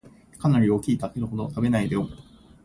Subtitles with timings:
[0.39, 2.09] かなり大きいタケノコを食べないでよん